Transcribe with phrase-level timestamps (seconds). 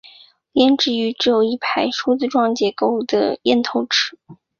[0.53, 4.17] 胭脂鱼只有一排梳子状结构的咽头齿。